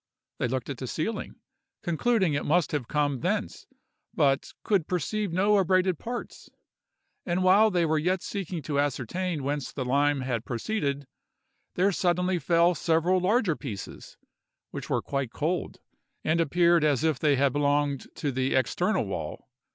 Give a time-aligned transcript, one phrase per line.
[0.39, 1.35] They looked at the ceiling,
[1.83, 3.67] concluding it must have come thence,
[4.15, 6.49] but could perceive no abraded parts;
[7.23, 11.05] and while they were yet seeking to ascertain whence the lime had proceeded,
[11.75, 14.17] there suddenly fell several larger pieces,
[14.71, 15.79] which were quite cold,
[16.23, 19.49] and appeared as if they had belonged to the external wall.